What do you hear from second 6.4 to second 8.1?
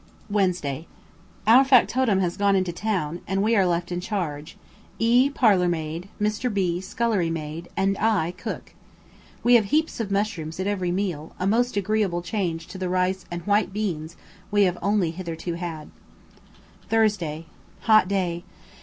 B scullery man, and